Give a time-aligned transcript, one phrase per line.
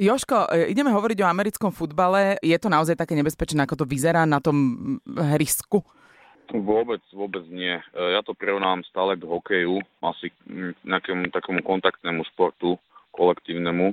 [0.00, 2.40] Joško, e, ideme hovoriť o americkom futbale.
[2.40, 4.56] Je to naozaj také nebezpečné, ako to vyzerá na tom
[5.36, 5.84] hrisku?
[6.52, 7.76] Vôbec, vôbec nie.
[7.76, 7.82] E,
[8.16, 10.36] ja to prirovnám stále k hokeju, asi k
[10.84, 12.80] nejakému takému kontaktnému športu,
[13.12, 13.92] kolektívnemu.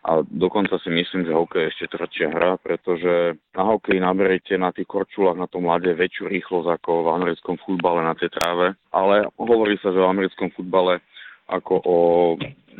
[0.00, 4.72] A dokonca si myslím, že hokej je ešte tvrdšia hra, pretože na hokej naberete na
[4.72, 8.72] tých korčulách na tom mlade väčšiu rýchlosť ako v americkom futbale na tej tráve.
[8.96, 11.04] Ale hovorí sa, že v americkom futbale
[11.50, 11.96] ako o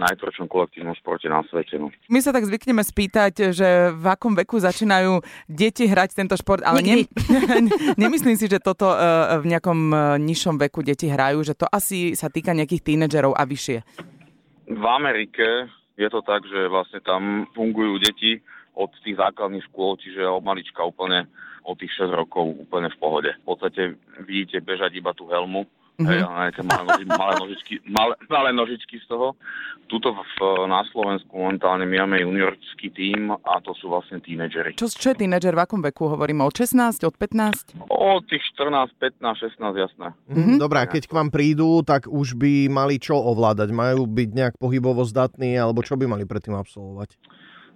[0.01, 1.77] najtvrdšom kolektívnom športe na svete.
[1.77, 1.93] No.
[2.09, 6.81] My sa tak zvykneme spýtať, že v akom veku začínajú deti hrať tento šport, ale
[6.81, 6.95] ne,
[8.03, 12.17] nemyslím si, že toto uh, v nejakom uh, nižšom veku deti hrajú, že to asi
[12.17, 13.79] sa týka nejakých tínedžerov a vyššie.
[14.71, 15.69] V Amerike
[16.01, 18.41] je to tak, že vlastne tam fungujú deti
[18.79, 21.29] od tých základných škôl, čiže od malička úplne
[21.61, 23.31] od tých 6 rokov úplne v pohode.
[23.45, 25.69] V podstate vidíte bežať iba tú helmu
[26.01, 26.09] Mm-hmm.
[26.09, 29.37] Hej, ale malé, noži, malé, nožičky, malé, malé nožičky z toho.
[29.91, 30.25] Tuto v,
[30.71, 34.79] na Slovensku momentálne my máme juniorský tím a to sú vlastne tínedžery.
[34.81, 35.53] Čo, čo je tínedžer?
[35.53, 36.41] V akom veku hovoríme?
[36.47, 37.05] Od 16?
[37.05, 37.77] Od 15?
[37.91, 40.09] Od tých 14, 15, 16, jasné.
[40.31, 40.57] Mm-hmm.
[40.57, 43.69] Dobrá, keď k vám prídu, tak už by mali čo ovládať?
[43.75, 47.19] Majú byť nejak pohybovo zdatní alebo čo by mali predtým absolvovať?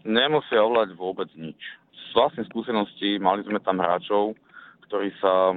[0.09, 1.59] Nemusia ovládať vôbec nič.
[1.93, 4.39] Z vlastnej skúsenosti mali sme tam hráčov,
[4.87, 5.53] ktorí sa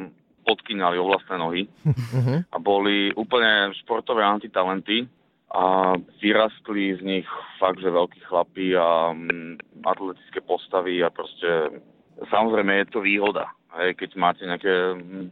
[0.48, 2.40] podkyňali o vlastné nohy uh-huh.
[2.48, 5.04] a boli úplne športové antitalenty
[5.52, 7.28] a vyrastli z nich
[7.60, 11.84] fakt, že veľkí chlapí a um, atletické postavy a proste
[12.32, 15.32] samozrejme je to výhoda, hej, keď máte nejaké um,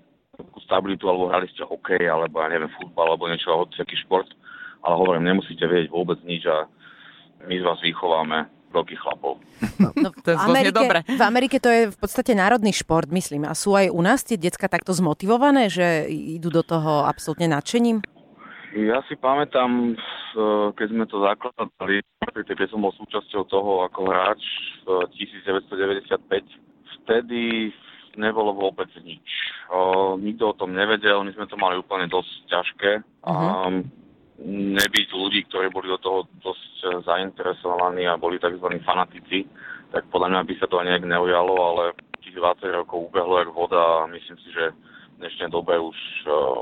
[0.63, 4.27] stabilitu alebo hrali ste hokej alebo ja neviem futbal alebo niečo, nejaký šport,
[4.83, 6.67] ale hovorím, nemusíte vedieť vôbec nič a
[7.43, 9.39] my z vás vychováme veľkých chlapov.
[9.79, 10.99] No, to v, Amerike, dobre.
[11.07, 13.47] v Amerike to je v podstate národný šport, myslím.
[13.47, 18.03] A sú aj u nás tie decka takto zmotivované, že idú do toho absolútne nadšením?
[18.75, 19.95] Ja si pamätám,
[20.75, 22.03] keď sme to zakladali,
[22.35, 24.43] keď som bol súčasťou toho ako hráč
[24.83, 26.19] v 1995,
[26.99, 27.71] vtedy
[28.19, 29.23] nebolo vôbec nič.
[30.19, 32.91] Nikto o tom nevedel, my sme to mali úplne dosť ťažké.
[33.23, 33.31] Uh-huh.
[33.31, 33.71] A
[34.43, 38.67] nebyť ľudí, ktorí boli do toho dosť eh, zainteresovaní a boli tzv.
[38.83, 39.47] fanatici,
[39.95, 41.83] tak podľa mňa by sa to aj nejak neujalo, ale
[42.19, 44.73] tých 20 rokov ubehlo jak voda a myslím si, že
[45.15, 46.61] v dnešnej dobe už eh,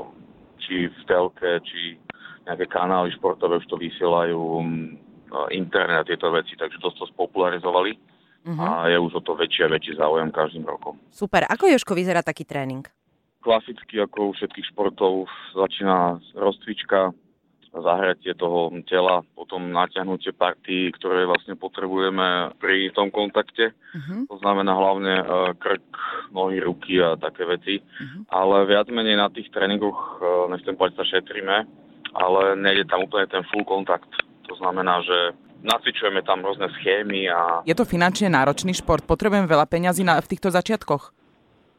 [0.62, 1.98] či v telke, či
[2.44, 4.86] nejaké kanály športové už to vysielajú mm,
[5.34, 7.98] eh, internet tieto veci, takže dosť to spopularizovali
[8.46, 8.86] uh-huh.
[8.86, 11.00] a je už o to väčší a väčší záujem každým rokom.
[11.10, 11.48] Super.
[11.48, 12.86] Ako Joško vyzerá taký tréning?
[13.42, 17.12] Klasicky ako u všetkých športov začína rozcvička,
[17.74, 23.74] zahratie toho tela, potom natiahnutie partí, ktoré vlastne potrebujeme pri tom kontakte.
[23.74, 24.26] Uh-huh.
[24.30, 25.26] To znamená hlavne uh,
[25.58, 25.86] krk,
[26.30, 27.80] nohy, ruky a také veci.
[27.80, 28.22] Uh-huh.
[28.30, 31.56] Ale viac menej na tých tréningoch, uh, nechcem povedať, sa šetríme,
[32.14, 34.10] ale nejde tam úplne ten full kontakt.
[34.50, 35.32] To znamená, že
[35.64, 37.64] nacvičujeme tam rôzne schémy a...
[37.64, 39.00] Je to finančne náročný šport?
[39.08, 41.13] Potrebujem veľa peňazí na, v týchto začiatkoch?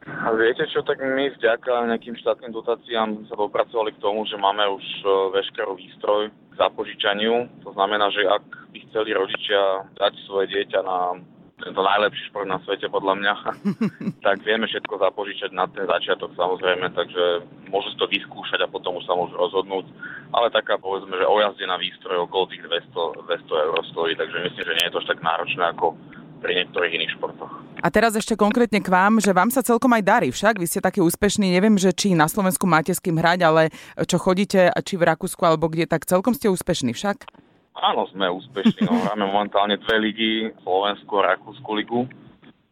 [0.06, 4.62] A viete čo, tak my vďaka nejakým štátnym dotáciám sa dopracovali k tomu, že máme
[4.70, 7.50] už e, veškerý výstroj k zapožičaniu.
[7.66, 11.18] To znamená, že ak by chceli rodičia dať svoje dieťa na
[11.58, 13.34] tento najlepší šport na svete podľa mňa,
[14.26, 19.02] tak vieme všetko zapožičať na ten začiatok samozrejme, takže môžu si to vyskúšať a potom
[19.02, 19.90] už sa môžu rozhodnúť.
[20.30, 24.76] Ale taká povedzme, že ojazdená výstroj okolo tých 200, 200 eur stojí, takže myslím, že
[24.78, 25.98] nie je to až tak náročné ako
[26.46, 27.50] pri niektorých iných športoch.
[27.82, 30.78] A teraz ešte konkrétne k vám, že vám sa celkom aj darí však, vy ste
[30.78, 33.74] takí úspešní, neviem, že či na Slovensku máte s kým hrať, ale
[34.06, 37.26] čo chodíte, či v Rakúsku alebo kde, tak celkom ste úspešní však?
[37.74, 42.06] Áno, sme úspešní, no, hráme momentálne dve ligy, Slovensku a Rakúsku ligu.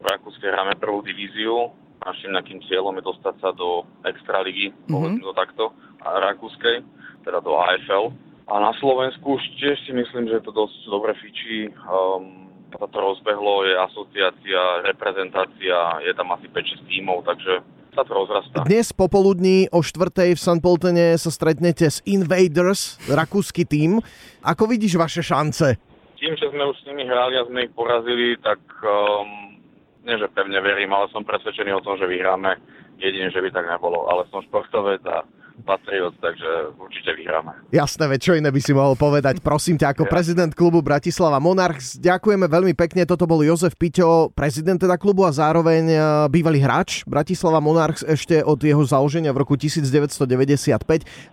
[0.00, 1.74] V Rakúsku hráme prvú divíziu,
[2.06, 4.92] našim nejakým cieľom je dostať sa do extraligy, mm-hmm.
[4.92, 5.64] povedzme to takto,
[6.04, 6.84] a rakúskej,
[7.24, 8.12] teda do AFL.
[8.44, 11.72] A na Slovensku už tiež si myslím, že to dosť dobre fičí.
[11.88, 12.44] Um,
[12.78, 17.62] to rozbehlo, je asociácia, reprezentácia, je tam asi 5-6 tímov, takže
[17.94, 18.66] sa to rozrastá.
[18.66, 20.60] Dnes popoludní o štvrtej v St.
[20.60, 24.02] Poltene sa stretnete s Invaders, rakúsky tím.
[24.42, 25.78] Ako vidíš vaše šance?
[26.18, 29.60] Tým, že sme už s nimi hrali a sme ich porazili, tak um,
[30.02, 32.58] nie, že pevne verím, ale som presvedčený o tom, že vyhráme.
[32.98, 35.26] Jedine, že by tak nebolo, ale som športovec a
[35.62, 37.54] Patriot, takže určite vyhráme.
[37.70, 39.38] Jasné, veď čo iné by si mohol povedať.
[39.38, 40.10] Prosím ťa, ako ja.
[40.10, 43.06] prezident klubu Bratislava Monarchs, ďakujeme veľmi pekne.
[43.06, 45.98] Toto bol Jozef Piťo, prezident teda klubu a zároveň e,
[46.34, 50.26] bývalý hráč Bratislava Monarchs ešte od jeho založenia v roku 1995,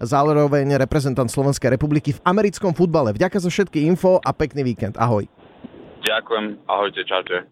[0.05, 3.17] zároveň reprezentant Slovenskej republiky v americkom futbale.
[3.17, 5.01] Vďaka za všetky info a pekný víkend.
[5.01, 5.25] Ahoj.
[6.05, 7.45] Ďakujem, ahojte, čaute.